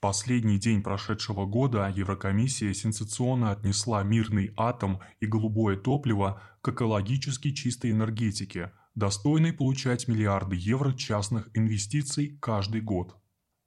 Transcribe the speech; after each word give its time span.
последний 0.00 0.58
день 0.58 0.82
прошедшего 0.82 1.46
года 1.46 1.92
Еврокомиссия 1.94 2.72
сенсационно 2.72 3.52
отнесла 3.52 4.02
мирный 4.02 4.52
атом 4.56 5.00
и 5.20 5.26
голубое 5.26 5.76
топливо 5.76 6.42
к 6.62 6.68
экологически 6.70 7.52
чистой 7.52 7.90
энергетике, 7.90 8.72
достойной 8.94 9.52
получать 9.52 10.08
миллиарды 10.08 10.56
евро 10.56 10.92
частных 10.92 11.48
инвестиций 11.54 12.38
каждый 12.40 12.80
год. 12.80 13.16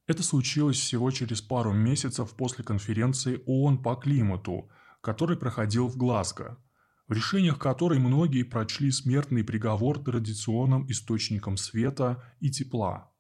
Это 0.07 0.23
случилось 0.23 0.77
всего 0.77 1.11
через 1.11 1.41
пару 1.41 1.71
месяцев 1.71 2.35
после 2.35 2.63
конференции 2.63 3.41
ООН 3.45 3.83
по 3.83 3.95
климату, 3.95 4.69
который 5.01 5.37
проходил 5.37 5.87
в 5.87 5.95
Глазго, 5.95 6.57
в 7.07 7.13
решениях 7.13 7.59
которой 7.59 7.99
многие 7.99 8.43
прочли 8.43 8.91
смертный 8.91 9.43
приговор 9.43 9.99
традиционным 9.99 10.89
источникам 10.89 11.57
света 11.57 12.23
и 12.39 12.49
тепла– 12.49 13.11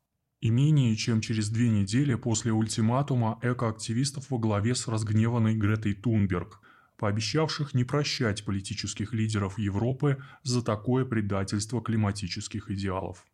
и 0.43 0.49
менее 0.49 0.97
чем 0.97 1.21
через 1.21 1.49
две 1.49 1.69
недели 1.69 2.15
после 2.15 2.51
ультиматума 2.51 3.39
экоактивистов 3.41 4.29
во 4.29 4.37
главе 4.37 4.75
с 4.75 4.89
разгневанной 4.89 5.55
Гретой 5.55 5.93
Тунберг, 5.93 6.59
пообещавших 6.97 7.73
не 7.73 7.85
прощать 7.85 8.43
политических 8.43 9.13
лидеров 9.13 9.57
Европы 9.57 10.21
за 10.41 10.61
такое 10.61 11.05
предательство 11.05 11.81
климатических 11.81 12.69
идеалов. 12.71 13.25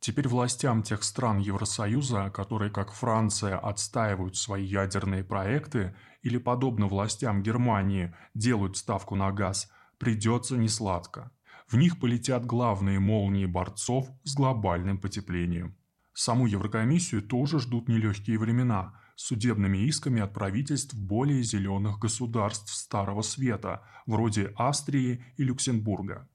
Теперь 0.00 0.26
властям 0.26 0.82
тех 0.82 1.04
стран 1.04 1.38
Евросоюза, 1.38 2.30
которые, 2.30 2.72
как 2.72 2.92
Франция, 2.94 3.56
отстаивают 3.56 4.36
свои 4.36 4.64
ядерные 4.64 5.22
проекты 5.22 5.94
или, 6.22 6.38
подобно 6.38 6.88
властям 6.88 7.44
Германии, 7.44 8.12
делают 8.34 8.76
ставку 8.76 9.14
на 9.14 9.30
газ, 9.30 9.70
придется 9.98 10.56
несладко. 10.56 11.30
В 11.68 11.76
них 11.76 12.00
полетят 12.00 12.44
главные 12.44 12.98
молнии 12.98 13.46
борцов 13.46 14.08
с 14.24 14.34
глобальным 14.34 14.98
потеплением. 14.98 15.76
Саму 16.12 16.46
Еврокомиссию 16.46 17.22
тоже 17.22 17.58
ждут 17.58 17.88
нелегкие 17.88 18.38
времена 18.38 19.00
с 19.16 19.26
судебными 19.26 19.78
исками 19.78 20.20
от 20.22 20.32
правительств 20.32 20.94
более 20.94 21.42
зеленых 21.42 21.98
государств 21.98 22.74
Старого 22.74 23.22
Света, 23.22 23.86
вроде 24.06 24.52
Австрии 24.56 25.24
и 25.36 25.44
Люксембурга. 25.44 26.28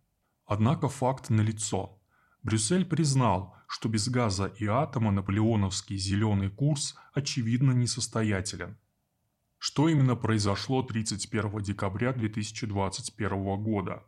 Однако 0.45 0.87
факт 0.87 1.29
налицо. 1.29 1.99
Брюссель 2.43 2.85
признал, 2.85 3.55
что 3.67 3.89
без 3.89 4.07
газа 4.07 4.45
и 4.45 4.67
атома 4.67 5.11
наполеоновский 5.11 5.97
зеленый 5.97 6.49
курс 6.49 6.95
очевидно 7.13 7.71
несостоятелен. 7.71 8.77
Что 9.57 9.89
именно 9.89 10.15
произошло 10.15 10.83
31 10.83 11.63
декабря 11.63 12.13
2021 12.13 13.63
года? 13.63 14.03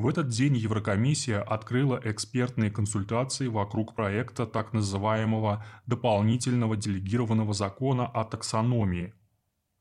В 0.00 0.08
этот 0.08 0.28
день 0.28 0.56
Еврокомиссия 0.56 1.42
открыла 1.42 2.00
экспертные 2.02 2.70
консультации 2.70 3.48
вокруг 3.48 3.94
проекта 3.94 4.46
так 4.46 4.72
называемого 4.72 5.62
дополнительного 5.84 6.74
делегированного 6.74 7.52
закона 7.52 8.06
о 8.06 8.24
таксономии. 8.24 9.12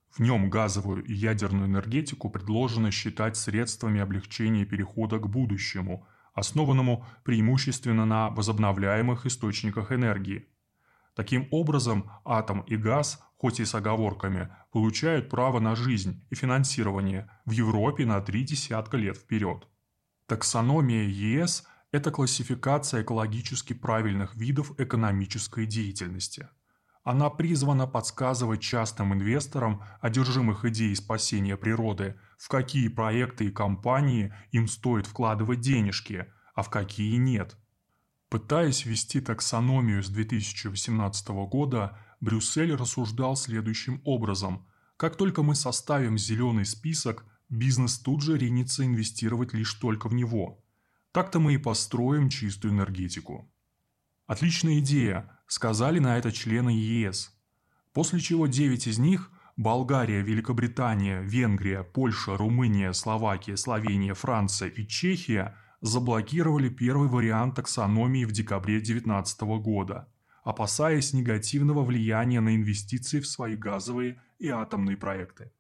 В 0.09 0.20
нем 0.20 0.50
газовую 0.50 1.06
и 1.06 1.14
ядерную 1.14 1.67
энергетику 1.67 2.30
предложено 2.30 2.92
считать 2.92 3.38
средствами 3.38 4.02
облегчения 4.02 4.66
перехода 4.66 5.20
к 5.20 5.30
будущему, 5.30 6.06
основанному 6.34 7.06
преимущественно 7.23 8.06
на 8.06 8.30
возобновляемых 8.30 9.25
источниках 9.25 9.94
энергии. 9.94 10.50
Таким 11.16 11.47
образом, 11.50 12.12
атом 12.25 12.59
и 12.67 12.75
газ, 12.75 13.23
хоть 13.38 13.62
и 13.62 13.64
с 13.64 13.73
оговорками, 13.73 14.50
получают 14.73 15.30
право 15.30 15.62
на 15.62 15.78
жизнь 15.78 16.22
и 16.30 16.36
финансирование 16.36 17.30
в 17.45 17.52
Европе 17.52 18.06
на 18.06 18.20
три 18.20 18.44
десятка 18.44 18.97
лет 18.97 19.16
вперед. 19.16 19.69
Таксономия 20.30 21.05
ЕС– 21.05 21.63
это 21.91 22.11
классификация 22.11 23.02
экологически 23.02 23.73
правильных 23.73 24.35
видов 24.35 24.80
экономической 24.80 25.66
деятельности. 25.66 26.49
Она 27.03 27.31
призвана 27.31 27.88
подсказывать 27.88 28.61
частным 28.61 29.16
инвесторам, 29.16 29.81
одержимых 30.02 30.66
идеей 30.66 30.94
спасения 30.94 31.57
природы, 31.57 32.16
в 32.38 32.47
какие 32.47 32.89
проекты 32.89 33.45
и 33.45 33.52
компании 33.52 34.31
им 34.52 34.67
стоит 34.67 35.07
вкладывать 35.07 35.61
денежки, 35.61 36.31
а 36.53 36.62
в 36.62 36.69
какие 36.69 37.16
нет. 37.16 37.57
Пытаясь 38.29 38.85
ввести 38.85 39.22
таксономию 39.22 40.03
с 40.03 40.09
2018 40.09 41.28
года, 41.50 41.97
Брюссель 42.19 42.75
рассуждал 42.75 43.35
следующим 43.35 44.00
образом. 44.06 44.68
Как 44.95 45.16
только 45.16 45.41
мы 45.41 45.56
составим 45.56 46.19
зеленый 46.19 46.66
список, 46.66 47.25
Бизнес 47.50 48.00
тут 48.00 48.22
же 48.22 48.38
ринется 48.38 48.86
инвестировать 48.86 49.54
лишь 49.54 49.74
только 49.74 50.08
в 50.08 50.14
него. 50.14 50.64
Так-то 51.12 51.40
мы 51.40 51.56
и 51.56 51.58
построим 51.58 52.30
чистую 52.30 52.74
энергетику. 52.74 53.52
Отличная 54.28 54.80
идея, 54.80 55.40
сказали 55.48 56.00
на 56.00 56.18
это 56.18 56.32
члены 56.32 56.70
ЕС. 56.70 57.36
После 57.94 58.20
чего 58.20 58.48
9 58.48 58.88
из 58.88 59.00
них– 59.00 59.32
Болгария, 59.58 60.22
Великобритания, 60.22 61.22
Венгрия, 61.22 61.84
Польша, 61.84 62.38
Румыния, 62.38 62.94
Словакия, 62.94 63.58
Словения, 63.58 64.14
Франция 64.14 64.70
и 64.70 64.88
Чехия– 64.88 65.58
заблокировали 65.81 66.70
первый 66.70 67.08
вариант 67.08 67.56
таксономии 67.56 68.26
в 68.26 68.31
декабре 68.31 68.76
2019 68.76 69.42
года, 69.62 70.12
опасаясь 70.44 71.14
негативного 71.14 71.84
влияния 71.84 72.42
на 72.42 72.56
инвестиции 72.56 73.20
в 73.20 73.28
свои 73.28 73.56
газовые 73.56 74.22
и 74.40 74.50
атомные 74.50 74.98
проекты. 74.98 75.52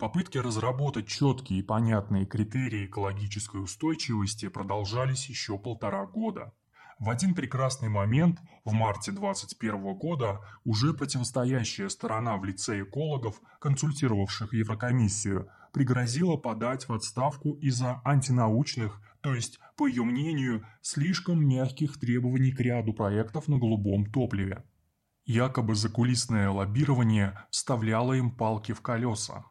Попытки 0.00 0.38
разработать 0.38 1.08
четкие 1.08 1.58
и 1.58 1.62
понятные 1.62 2.24
критерии 2.24 2.86
экологической 2.86 3.62
устойчивости 3.62 4.48
продолжались 4.48 5.28
еще 5.28 5.58
полтора 5.58 6.06
года. 6.06 6.54
В 6.98 7.10
один 7.10 7.34
прекрасный 7.34 7.90
момент, 7.90 8.40
в 8.64 8.72
марте 8.72 9.12
2021 9.12 9.98
года, 9.98 10.40
уже 10.64 10.94
противостоящая 10.94 11.90
сторона 11.90 12.38
в 12.38 12.46
лице 12.46 12.80
экологов, 12.82 13.42
консультировавших 13.60 14.54
Еврокомиссию, 14.54 15.50
пригрозила 15.74 16.38
подать 16.38 16.88
в 16.88 16.94
отставку 16.94 17.52
из-за 17.60 18.00
антинаучных, 18.02 19.02
то 19.20 19.34
есть, 19.34 19.60
по 19.76 19.86
ее 19.86 20.04
мнению, 20.04 20.66
слишком 20.80 21.46
мягких 21.46 22.00
требований 22.00 22.52
к 22.52 22.60
ряду 22.60 22.94
проектов 22.94 23.48
на 23.48 23.58
голубом 23.58 24.10
топливе. 24.10 24.64
Якобы 25.26 25.74
закулисное 25.74 26.48
лоббирование 26.48 27.38
вставляло 27.50 28.14
им 28.14 28.30
палки 28.30 28.72
в 28.72 28.80
колеса. 28.80 29.44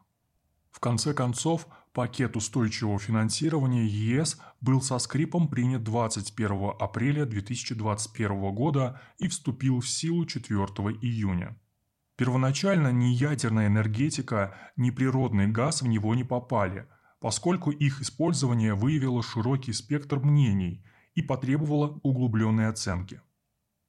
В 0.70 0.78
конце 0.78 1.12
концов, 1.14 1.66
пакет 1.92 2.36
устойчивого 2.36 2.98
финансирования 2.98 3.86
ЕС 3.86 4.40
был 4.60 4.80
со 4.80 4.98
скрипом 4.98 5.48
принят 5.48 5.82
21 5.82 6.72
апреля 6.78 7.26
2021 7.26 8.54
года 8.54 9.00
и 9.18 9.28
вступил 9.28 9.80
в 9.80 9.88
силу 9.88 10.24
4 10.26 10.56
июня. 11.02 11.60
Первоначально 12.16 12.92
ни 12.92 13.06
ядерная 13.06 13.66
энергетика, 13.66 14.54
ни 14.76 14.90
природный 14.90 15.48
газ 15.48 15.82
в 15.82 15.88
него 15.88 16.14
не 16.14 16.24
попали, 16.24 16.86
поскольку 17.18 17.70
их 17.70 18.00
использование 18.00 18.74
выявило 18.74 19.22
широкий 19.22 19.72
спектр 19.72 20.20
мнений 20.20 20.84
и 21.14 21.22
потребовало 21.22 21.98
углубленной 22.02 22.68
оценки. 22.68 23.20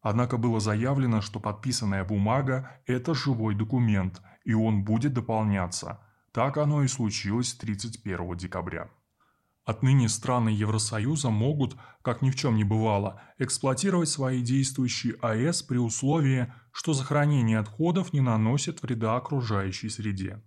Однако 0.01 0.37
было 0.37 0.59
заявлено, 0.59 1.21
что 1.21 1.39
подписанная 1.39 2.03
бумага– 2.03 2.81
это 2.87 3.13
живой 3.13 3.53
документ, 3.53 4.21
и 4.43 4.53
он 4.53 4.83
будет 4.83 5.13
дополняться– 5.13 5.99
так 6.31 6.57
оно 6.57 6.83
и 6.83 6.87
случилось 6.87 7.53
31 7.53 8.37
декабря. 8.37 8.89
Отныне 9.63 10.09
страны 10.09 10.49
Евросоюза 10.49 11.29
могут, 11.29 11.75
как 12.01 12.21
ни 12.21 12.31
в 12.31 12.35
чем 12.35 12.55
не 12.55 12.63
бывало, 12.63 13.21
эксплуатировать 13.37 14.09
свои 14.09 14.41
действующие 14.41 15.15
АЭС 15.21 15.61
при 15.61 15.77
условии, 15.77 16.51
что 16.71 16.93
захоронение 16.93 17.59
отходов 17.59 18.11
не 18.11 18.21
наносит 18.21 18.81
вреда 18.81 19.17
окружающей 19.17 19.89
среде. 19.89 20.41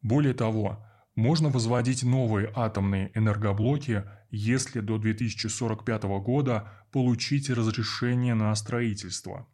Более 0.00 0.32
того, 0.32 0.84
можно 1.14 1.50
возводить 1.50 2.04
новые 2.04 2.50
атомные 2.54 3.10
энергоблоки, 3.14 4.04
если 4.30 4.80
до 4.80 4.98
2045 4.98 6.04
года 6.22 6.72
получить 6.90 7.50
разрешение 7.50 8.34
на 8.34 8.54
строительство. 8.54 9.46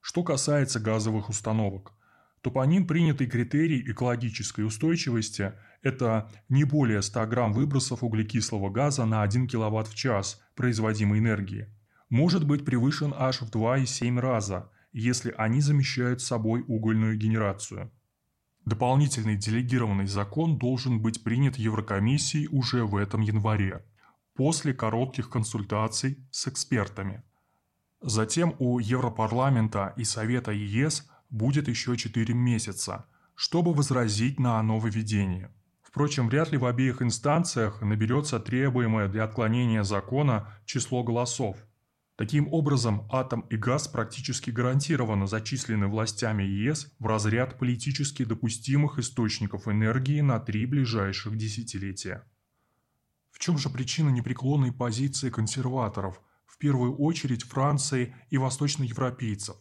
Что 0.00 0.24
касается 0.24 0.78
газовых 0.78 1.30
установок– 1.30 1.94
то 2.42 2.50
по 2.50 2.66
ним 2.66 2.86
принятый 2.86 3.28
критерий 3.28 3.82
экологической 3.90 4.66
устойчивости– 4.66 5.52
это 5.82 6.30
не 6.48 6.64
более 6.64 7.00
100 7.00 7.26
грамм 7.26 7.52
выбросов 7.52 8.02
углекислого 8.02 8.68
газа 8.68 9.04
на 9.04 9.22
1 9.22 9.48
кВт 9.48 9.88
в 9.88 9.94
час 9.94 10.40
производимой 10.54 11.20
энергии. 11.20 11.68
Может 12.08 12.46
быть 12.46 12.64
превышен 12.64 13.14
аж 13.16 13.40
в 13.40 13.50
2,7 13.50 14.20
раза, 14.20 14.70
если 14.92 15.34
они 15.38 15.60
замещают 15.60 16.20
собой 16.20 16.64
угольную 16.66 17.16
генерацию. 17.16 17.90
Дополнительный 18.64 19.36
делегированный 19.36 20.06
закон 20.06 20.58
должен 20.58 21.00
быть 21.00 21.24
принят 21.24 21.56
Еврокомиссией 21.56 22.48
уже 22.50 22.84
в 22.84 22.96
этом 22.96 23.20
январе, 23.22 23.84
после 24.34 24.74
коротких 24.74 25.30
консультаций 25.30 26.18
с 26.30 26.46
экспертами. 26.48 27.22
Затем 28.00 28.54
у 28.58 28.78
Европарламента 28.78 29.94
и 29.96 30.04
Совета 30.04 30.52
ЕС 30.52 31.08
будет 31.32 31.66
еще 31.66 31.96
4 31.96 32.32
месяца, 32.34 33.06
чтобы 33.34 33.74
возразить 33.74 34.38
на 34.38 34.62
нововведение. 34.62 35.50
Впрочем, 35.82 36.28
вряд 36.28 36.52
ли 36.52 36.58
в 36.58 36.64
обеих 36.64 37.02
инстанциях 37.02 37.82
наберется 37.82 38.38
требуемое 38.38 39.08
для 39.08 39.24
отклонения 39.24 39.82
закона 39.82 40.54
число 40.64 41.02
голосов. 41.02 41.56
Таким 42.16 42.52
образом, 42.52 43.08
атом 43.10 43.40
и 43.50 43.56
газ 43.56 43.88
практически 43.88 44.50
гарантированно 44.50 45.26
зачислены 45.26 45.88
властями 45.88 46.44
ЕС 46.44 46.92
в 46.98 47.06
разряд 47.06 47.58
политически 47.58 48.24
допустимых 48.24 48.98
источников 48.98 49.66
энергии 49.66 50.20
на 50.20 50.38
три 50.38 50.66
ближайших 50.66 51.36
десятилетия. 51.36 52.24
В 53.30 53.38
чем 53.38 53.58
же 53.58 53.70
причина 53.70 54.10
непреклонной 54.10 54.72
позиции 54.72 55.30
консерваторов, 55.30 56.20
в 56.46 56.58
первую 56.58 56.96
очередь 56.96 57.44
Франции 57.44 58.14
и 58.28 58.38
восточноевропейцев? 58.38 59.56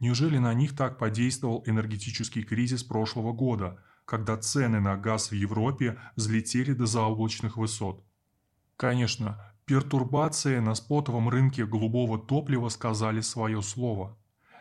Неужели 0.00 0.38
на 0.38 0.54
них 0.54 0.76
так 0.76 0.98
подействовал 0.98 1.62
энергетический 1.66 2.42
кризис 2.42 2.82
прошлого 2.82 3.32
года, 3.32 3.82
когда 4.04 4.36
цены 4.36 4.80
на 4.80 4.96
газ 4.96 5.30
в 5.30 5.34
Европе 5.34 5.98
взлетели 6.16 6.72
до 6.72 6.86
заоблачных 6.86 7.56
высот? 7.56 8.04
Конечно, 8.76 9.54
Пертурбации 9.66 10.58
на 10.58 10.74
спотовом 10.74 11.30
рынке 11.30 11.64
голубого 11.64 12.18
топлива 12.18 12.68
сказали 12.68 13.22
свое 13.22 13.62
слово. 13.62 14.18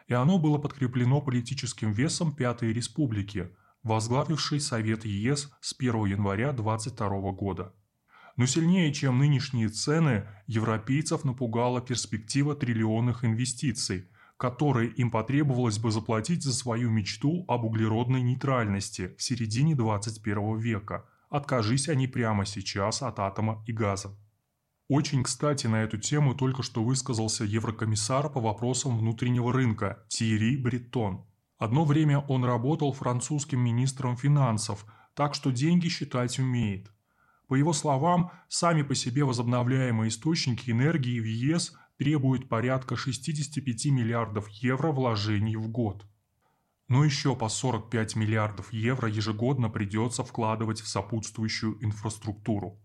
И 0.08 0.14
оно 0.14 0.40
было 0.40 0.58
подкреплено 0.58 1.20
политическим 1.20 1.92
весом 1.92 2.34
Пятой 2.34 2.72
Республики, 2.72 3.50
возглавившей 3.84 4.62
Совет 4.62 5.04
ЕС 5.04 5.52
с 5.60 5.76
1 5.78 6.06
января 6.06 6.54
2022 6.54 7.32
года. 7.34 7.74
Но 8.38 8.46
сильнее, 8.46 8.94
чем 8.94 9.20
нынешние 9.20 9.68
цены, 9.68 10.26
европейцев 10.48 11.26
напугала 11.26 11.82
перспектива 11.82 12.56
триллионных 12.56 13.26
инвестиций, 13.26 14.08
которые 14.44 14.90
им 14.90 15.10
потребовалось 15.10 15.80
бы 15.80 15.90
заплатить 15.90 16.44
за 16.44 16.54
свою 16.54 16.90
мечту 16.90 17.46
об 17.48 17.64
углеродной 17.64 18.22
нейтральности 18.22 19.16
в 19.18 19.24
середине 19.24 19.74
21 19.74 20.58
века. 20.58 21.06
Откажись 21.30 21.88
они 21.88 22.08
прямо 22.08 22.46
сейчас 22.46 23.04
от 23.04 23.20
атома 23.20 23.64
и 23.68 23.72
газа. 23.72 24.10
Очень 24.90 25.24
кстати 25.24 25.68
на 25.68 25.84
эту 25.84 25.98
тему 25.98 26.36
только 26.36 26.62
что 26.62 26.84
высказался 26.84 27.46
еврокомиссар 27.46 28.30
по 28.30 28.42
вопросам 28.42 28.98
внутреннего 28.98 29.54
рынка 29.54 30.04
Тири 30.10 30.58
Бретон. 30.58 31.26
Одно 31.58 31.86
время 31.86 32.20
он 32.28 32.44
работал 32.44 32.92
французским 32.92 33.62
министром 33.62 34.18
финансов, 34.18 34.86
так 35.14 35.36
что 35.36 35.54
деньги 35.54 35.88
считать 35.88 36.38
умеет. 36.38 36.92
По 37.48 37.56
его 37.56 37.72
словам, 37.72 38.32
сами 38.50 38.82
по 38.82 38.94
себе 38.94 39.24
возобновляемые 39.24 40.10
источники 40.10 40.70
энергии 40.70 41.22
в 41.22 41.26
ЕС 41.26 41.78
требуют 42.04 42.50
порядка 42.50 42.98
65 42.98 43.86
миллиардов 43.86 44.50
евро 44.50 44.92
вложений 44.92 45.56
в 45.56 45.70
год. 45.70 46.06
Но 46.90 47.06
еще 47.06 47.34
по 47.34 47.48
45 47.48 48.18
миллиардов 48.18 48.74
евро 48.74 49.08
ежегодно 49.08 49.70
придется 49.70 50.26
вкладывать 50.26 50.82
в 50.82 50.88
сопутствующую 50.90 51.82
инфраструктуру. 51.82 52.78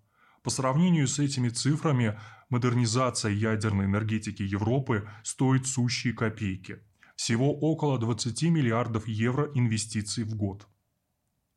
По 0.44 0.50
сравнению 0.50 1.08
с 1.08 1.18
этими 1.18 1.48
цифрами, 1.48 2.16
модернизация 2.48 3.32
ядерной 3.32 3.86
энергетики 3.86 4.42
Европы 4.42 5.08
стоит 5.24 5.66
сущие 5.66 6.14
копейки. 6.14 6.78
Всего 7.16 7.52
около 7.52 7.98
20 7.98 8.40
миллиардов 8.44 9.08
евро 9.08 9.50
инвестиций 9.52 10.22
в 10.22 10.36
год. 10.36 10.68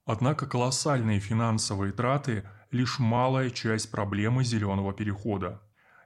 Однако 0.06 0.48
колоссальные 0.48 1.20
финансовые 1.20 1.94
траты– 1.94 2.44
лишь 2.72 2.98
малая 2.98 3.52
часть 3.52 3.92
проблемы 3.92 4.44
зеленого 4.44 4.94
перехода. 4.94 5.62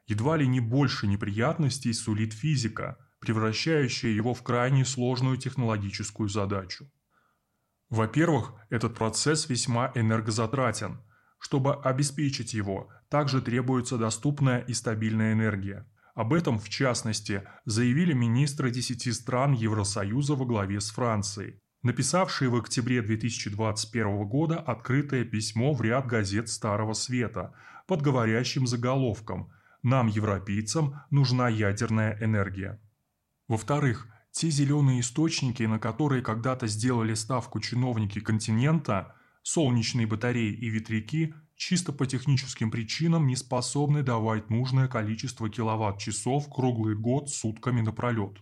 Едва 0.07 0.37
ли 0.37 0.47
не 0.47 0.59
больше 0.59 1.07
неприятностей 1.07 1.93
сулит 1.93 2.33
физика, 2.33 2.97
превращающая 3.19 4.11
его 4.11 4.33
в 4.33 4.43
крайне 4.43 4.85
сложную 4.85 5.37
технологическую 5.37 6.29
задачу. 6.29 6.91
Во-первых, 7.89 8.53
этот 8.69 8.95
процесс 8.95 9.49
весьма 9.49 9.91
энергозатратен– 9.95 11.01
чтобы 11.45 11.75
обеспечить 11.75 12.55
его, 12.55 12.89
также 13.07 13.39
требуется 13.39 13.99
доступная 13.99 14.61
и 14.61 14.73
стабильная 14.73 15.33
энергия. 15.33 15.87
Об 16.15 16.33
этом, 16.33 16.57
в 16.57 16.69
частности, 16.69 17.43
заявили 17.65 18.13
министры 18.13 18.71
10 18.71 19.13
стран 19.13 19.53
Евросоюза 19.53 20.33
во 20.33 20.45
главе 20.45 20.81
с 20.81 20.89
Францией, 20.89 21.59
написавшие 21.83 22.49
в 22.49 22.55
октябре 22.55 23.03
2021 23.03 24.27
года 24.27 24.57
открытое 24.59 25.23
письмо 25.23 25.73
в 25.73 25.83
ряд 25.83 26.07
газет 26.07 26.49
Старого 26.49 26.93
Света 26.93 27.53
под 27.85 28.01
говорящим 28.01 28.65
заголовком 28.65 29.51
«Нам, 29.85 30.07
европейцам, 30.07 30.95
нужна 31.11 31.47
ядерная 31.47 32.17
энергия». 32.21 32.81
Во-вторых, 33.47 34.07
те 34.31 34.49
зеленые 34.49 34.99
источники, 34.99 35.63
на 35.63 35.79
которые 35.79 36.21
когда-то 36.21 36.67
сделали 36.67 37.13
ставку 37.13 37.59
чиновники 37.59 38.19
континента– 38.19 39.15
Солнечные 39.47 40.07
батареи 40.07 40.51
и 40.51 40.69
ветряки 40.69 41.35
чисто 41.55 41.93
по 41.93 42.07
техническим 42.07 42.71
причинам 42.71 43.27
не 43.27 43.35
способны 43.35 44.01
давать 44.01 44.49
нужное 44.49 44.87
количество 44.87 45.51
киловатт-часов 45.51 46.49
круглый 46.49 46.95
год 46.95 47.29
сутками 47.29 47.81
напролет. 47.81 48.41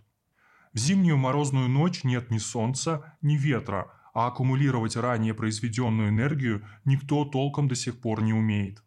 В 0.72 0.78
зимнюю 0.78 1.18
морозную 1.18 1.68
ночь 1.68 2.04
нет 2.04 2.30
ни 2.30 2.38
солнца, 2.38 3.18
ни 3.20 3.36
ветра, 3.36 3.92
а 4.14 4.28
аккумулировать 4.28 4.96
ранее 4.96 5.34
произведенную 5.34 6.08
энергию 6.08 6.66
никто 6.86 7.26
толком 7.26 7.68
до 7.68 7.74
сих 7.74 8.00
пор 8.00 8.22
не 8.22 8.32
умеет. 8.32 8.82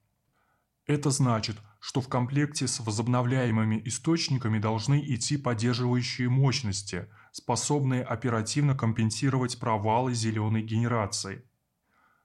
Это 0.88 1.12
значит, 1.12 1.58
что 1.82 2.00
в 2.00 2.08
комплекте 2.08 2.66
с 2.66 2.80
возобновляемыми 2.80 3.82
источниками 3.86 4.58
должны 4.58 5.04
идти 5.14 5.38
поддерживающие 5.38 6.30
мощности, 6.30 7.10
способные 7.34 8.04
оперативно 8.04 8.74
компенсировать 8.74 9.60
провалы 9.60 10.14
зеленой 10.14 10.62
генерации. 10.62 11.44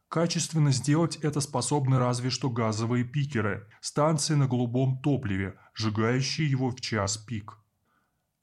Качественно 0.08 0.70
сделать 0.70 1.16
это 1.16 1.40
способны 1.40 1.98
разве 1.98 2.30
что 2.30 2.50
газовые 2.50 3.02
пикеры, 3.04 3.66
станции 3.80 4.34
на 4.34 4.46
голубом 4.46 5.00
топливе, 5.02 5.58
сжигающие 5.74 6.48
его 6.48 6.70
в 6.70 6.80
час 6.80 7.16
пик. 7.16 7.58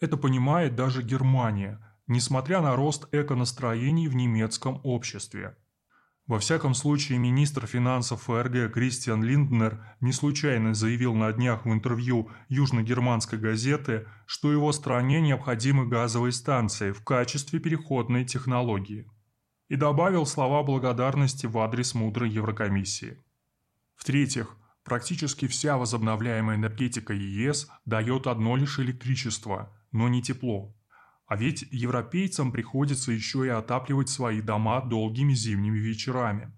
Это 0.02 0.18
понимает 0.18 0.76
даже 0.76 1.02
Германия, 1.02 1.80
несмотря 2.08 2.60
на 2.62 2.76
рост 2.76 3.08
эконастроений 3.14 4.08
в 4.08 4.16
немецком 4.16 4.82
обществе. 4.84 5.56
Во 6.30 6.38
всяком 6.38 6.76
случае, 6.76 7.18
министр 7.18 7.66
финансов 7.66 8.22
ФРГ 8.22 8.72
Кристиан 8.72 9.24
Линднер 9.24 9.84
не 10.00 10.14
случайно 10.14 10.76
заявил 10.76 11.16
на 11.16 11.34
днях 11.34 11.66
в 11.66 11.74
интервью 11.74 12.30
южногерманской 12.50 13.40
газеты, 13.40 14.06
что 14.28 14.52
его 14.52 14.72
стране 14.72 15.22
необходимы 15.22 15.88
газовые 15.88 16.32
станции 16.32 16.92
в 16.92 17.04
качестве 17.04 17.58
переходной 17.58 18.26
технологии 18.26 19.10
и 19.70 19.76
добавил 19.76 20.28
слова 20.28 20.62
благодарности 20.62 21.48
в 21.48 21.58
адрес 21.58 21.96
мудрой 21.96 22.30
Еврокомиссии. 22.30 23.18
В-третьих, 23.96 24.56
практически 24.84 25.48
вся 25.48 25.80
возобновляемая 25.80 26.58
энергетика 26.58 27.12
ЕС 27.12 27.72
дает 27.86 28.28
одно 28.28 28.56
лишь 28.56 28.78
электричество, 28.78 29.76
но 29.92 30.08
не 30.10 30.22
тепло. 30.22 30.79
А 31.30 31.38
ведь 31.38 31.66
европейцам 31.72 32.52
приходится 32.52 33.14
еще 33.14 33.46
и 33.46 33.50
отапливать 33.50 34.10
свои 34.10 34.42
дома 34.42 34.82
долгими 34.82 35.34
зимними 35.34 35.78
вечерами. 35.78 36.52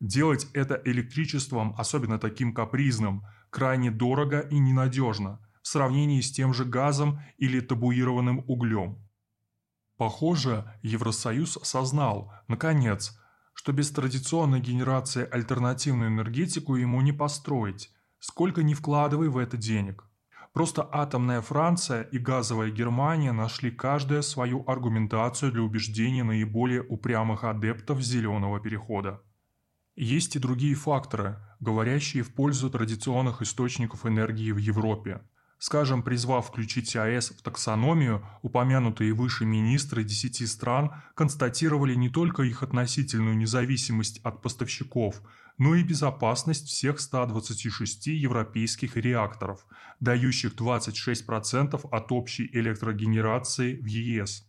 Делать 0.00 0.48
это 0.54 0.80
электричеством, 0.86 1.74
особенно 1.76 2.18
таким 2.18 2.54
капризным, 2.54 3.24
крайне 3.50 3.90
дорого 3.90 4.40
и 4.40 4.58
ненадежно 4.58 5.40
в 5.62 5.68
сравнении 5.68 6.20
с 6.22 6.32
тем 6.32 6.54
же 6.54 6.64
газом 6.64 7.20
или 7.36 7.60
табуированным 7.60 8.44
углем– 8.46 8.98
Похоже, 9.96 10.64
Евросоюз 10.82 11.56
осознал, 11.56 12.32
наконец, 12.48 13.16
что 13.54 13.72
без 13.72 13.90
традиционной 13.90 14.60
генерации 14.60 15.28
альтернативную 15.30 16.10
энергетику 16.10 16.74
ему 16.74 17.00
не 17.00 17.12
построить, 17.12 17.92
сколько 18.18 18.64
ни 18.64 18.74
вкладывай 18.74 19.28
в 19.28 19.38
это 19.38 19.56
денег. 19.56 20.04
Просто 20.54 20.88
атомная 20.92 21.40
Франция 21.40 22.02
и 22.02 22.18
газовая 22.18 22.70
Германия 22.70 23.32
нашли 23.32 23.72
каждая 23.72 24.22
свою 24.22 24.64
аргументацию 24.68 25.50
для 25.50 25.62
убеждения 25.62 26.22
наиболее 26.22 26.82
упрямых 26.82 27.42
адептов 27.42 28.00
зеленого 28.00 28.60
перехода. 28.60 29.20
Есть 29.96 30.36
и 30.36 30.38
другие 30.38 30.76
факторы, 30.76 31.38
говорящие 31.58 32.22
в 32.22 32.32
пользу 32.32 32.70
традиционных 32.70 33.42
источников 33.42 34.06
энергии 34.06 34.52
в 34.52 34.58
Европе– 34.58 35.22
Скажем, 35.66 36.02
призвав 36.02 36.48
включить 36.48 36.94
АЭС 36.94 37.30
в 37.30 37.40
таксономию, 37.40 38.22
упомянутые 38.42 39.14
выше 39.14 39.46
министры 39.46 40.04
10 40.04 40.46
стран 40.46 40.92
констатировали 41.14 41.94
не 41.94 42.10
только 42.10 42.42
их 42.42 42.62
относительную 42.62 43.34
независимость 43.34 44.20
от 44.24 44.42
поставщиков, 44.42 45.22
но 45.56 45.74
и 45.74 45.82
безопасность 45.82 46.68
всех 46.68 47.00
126 47.00 48.08
европейских 48.08 48.98
реакторов, 48.98 49.64
дающих 50.00 50.52
26% 50.54 51.88
от 51.90 52.12
общей 52.12 52.46
электрогенерации 52.52 53.80
в 53.80 53.86
ЕС 53.86 54.46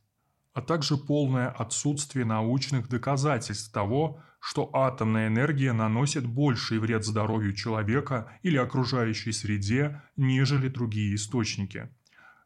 а 0.55 0.61
также 0.61 0.95
полное 0.95 1.49
отсутствие 1.49 2.23
научных 2.23 2.87
доказательств 2.87 3.73
того, 3.73 4.23
что 4.39 4.69
атомная 4.73 5.27
энергия 5.27 5.73
наносит 5.73 6.25
больший 6.25 6.79
вред 6.79 7.03
здоровью 7.03 7.53
человека 7.53 8.31
или 8.41 8.55
окружающей 8.55 9.33
среде, 9.33 10.01
нежели 10.15 10.69
другие 10.69 11.15
источники. 11.15 11.89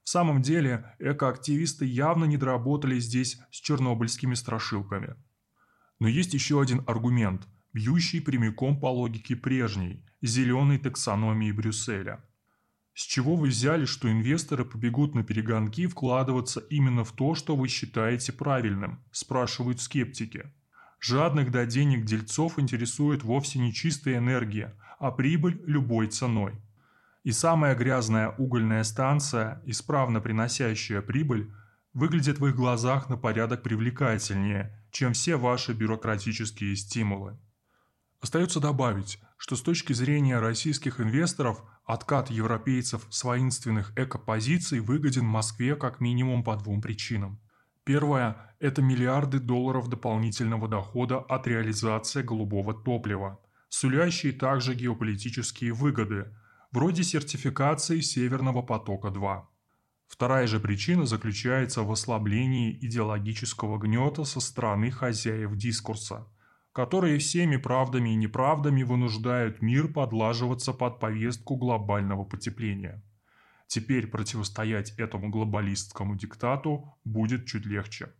В 0.04 0.10
самом 0.10 0.42
деле, 0.42 0.96
экоактивисты 0.98 1.86
явно 1.86 2.26
не 2.26 2.38
доработали 2.38 2.98
здесь 3.00 3.40
с 3.52 3.58
чернобыльскими 3.58 4.34
страшилками. 4.34 5.16
Но 6.00 6.08
есть 6.08 6.34
еще 6.34 6.60
один 6.60 6.84
аргумент, 6.88 7.48
бьющий 7.74 8.22
прямиком 8.22 8.80
по 8.80 8.88
логике 8.88 9.36
прежней, 9.36 10.04
зеленой 10.24 10.80
таксономии 10.80 11.52
Брюсселя– 11.52 12.24
С 13.00 13.04
чего 13.04 13.38
вы 13.38 13.48
взяли, 13.48 13.86
что 13.86 14.12
инвесторы 14.12 14.66
побегут 14.66 15.16
на 15.16 15.24
перегонки 15.24 15.88
вкладываться 15.88 16.60
именно 16.60 17.06
в 17.06 17.14
то, 17.14 17.34
что 17.34 17.56
вы 17.56 17.70
считаете 17.70 18.34
правильным, 18.34 19.02
спрашивают 19.14 19.80
скептики. 19.80 20.52
Жадных 21.00 21.50
до 21.50 21.66
денег 21.66 22.04
дельцов 22.04 22.60
интересует 22.60 23.24
вовсе 23.24 23.60
не 23.60 23.74
чистая 23.74 24.18
энергия, 24.18 24.76
а 25.00 25.12
прибыль 25.12 25.62
любой 25.66 26.08
ценой. 26.08 26.56
И 27.24 27.32
самая 27.32 27.74
грязная 27.74 28.32
угольная 28.32 28.84
станция, 28.84 29.62
исправно 29.66 30.20
приносящая 30.20 31.02
прибыль, 31.02 31.54
выглядит 31.94 32.40
в 32.40 32.48
их 32.48 32.56
глазах 32.58 33.08
на 33.08 33.16
порядок 33.16 33.64
привлекательнее, 33.64 34.78
чем 34.92 35.14
все 35.14 35.38
ваши 35.38 35.72
бюрократические 35.72 36.76
стимулы. 36.76 37.40
Остается 38.22 38.60
добавить, 38.60 39.20
что 39.38 39.56
с 39.56 39.62
точки 39.62 39.94
зрения 39.94 40.40
российских 40.40 41.00
инвесторов 41.00 41.64
откат 41.86 42.30
европейцев 42.30 43.08
с 43.10 43.24
воинственных 43.24 43.94
экопозиций 43.98 44.82
выгоден 44.82 45.26
Москве 45.26 45.76
как 45.76 46.02
минимум 46.02 46.44
по 46.44 46.58
двум 46.58 46.82
причинам. 46.82 47.40
Первое– 47.86 48.56
это 48.60 48.82
миллиарды 48.82 49.40
долларов 49.40 49.88
дополнительного 49.88 50.68
дохода 50.68 51.18
от 51.18 51.48
реализации 51.48 52.22
голубого 52.22 52.74
топлива, 52.74 53.40
сулящие 53.70 54.34
также 54.34 54.76
геополитические 54.76 55.74
выгоды, 55.74 56.32
вроде 56.72 57.04
сертификации 57.04 58.02
Северного 58.02 58.62
потока-2. 58.62 59.44
Вторая 60.08 60.46
же 60.46 60.60
причина 60.60 61.06
заключается 61.06 61.84
в 61.84 61.92
ослаблении 61.92 62.78
идеологического 62.82 63.78
гнета 63.78 64.26
со 64.26 64.40
стороны 64.42 64.92
хозяев 64.92 65.56
дискурса, 65.56 66.28
которые 66.74 67.18
всеми 67.18 67.58
правдами 67.58 68.10
и 68.10 68.16
неправдами 68.16 68.84
вынуждают 68.84 69.62
мир 69.62 69.88
подлаживаться 69.92 70.74
под 70.74 71.00
повестку 71.00 71.56
глобального 71.56 72.24
потепления. 72.24 73.04
Теперь 73.68 74.08
противостоять 74.08 74.92
этому 74.98 75.30
глобалистскому 75.30 76.16
диктату 76.16 76.98
будет 77.04 77.46
чуть 77.46 77.66
легче. 77.66 78.14